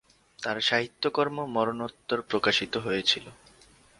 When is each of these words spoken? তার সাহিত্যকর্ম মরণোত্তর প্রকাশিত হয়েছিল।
তার 0.39 0.57
সাহিত্যকর্ম 0.61 1.37
মরণোত্তর 1.55 2.19
প্রকাশিত 2.21 2.73
হয়েছিল। 2.77 3.25